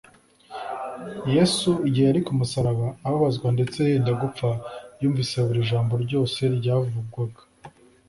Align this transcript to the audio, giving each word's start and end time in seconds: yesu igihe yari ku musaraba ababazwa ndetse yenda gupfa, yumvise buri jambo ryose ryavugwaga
yesu 1.35 1.71
igihe 1.87 2.05
yari 2.09 2.21
ku 2.27 2.31
musaraba 2.39 2.87
ababazwa 3.05 3.47
ndetse 3.55 3.77
yenda 3.91 4.11
gupfa, 4.21 4.49
yumvise 5.01 5.35
buri 5.47 5.61
jambo 5.69 5.93
ryose 6.05 6.39
ryavugwaga 6.57 7.41